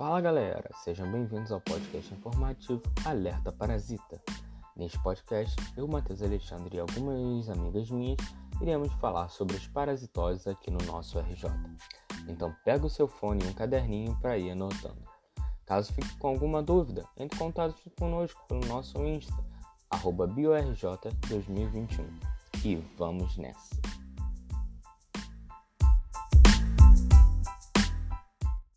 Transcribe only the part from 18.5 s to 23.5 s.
nosso Insta, BioRJ2021. E vamos